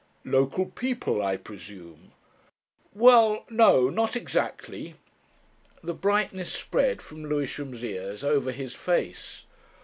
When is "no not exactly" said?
3.51-4.95